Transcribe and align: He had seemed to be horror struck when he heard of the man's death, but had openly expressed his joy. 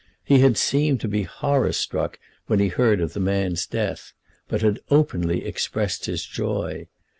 He 0.23 0.39
had 0.39 0.57
seemed 0.57 0.99
to 1.01 1.07
be 1.07 1.21
horror 1.21 1.71
struck 1.73 2.17
when 2.47 2.57
he 2.57 2.69
heard 2.69 3.01
of 3.01 3.13
the 3.13 3.19
man's 3.19 3.67
death, 3.67 4.13
but 4.47 4.63
had 4.63 4.79
openly 4.89 5.45
expressed 5.45 6.05
his 6.07 6.25
joy. 6.25 6.87